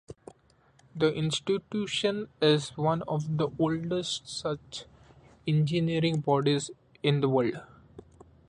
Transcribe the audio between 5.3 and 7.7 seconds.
engineering bodies in the world.